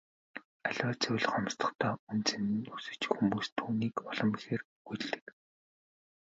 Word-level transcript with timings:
Аливаа 0.67 0.95
зүйл 1.03 1.25
хомсдохдоо 1.31 1.93
үнэ 2.09 2.23
цэн 2.29 2.43
нь 2.53 2.69
өсөж 2.75 3.01
хүмүүс 3.11 3.47
түүнийг 3.57 3.95
улам 4.09 4.29
ихээр 4.37 4.61
үгүйлдэг. 4.77 5.25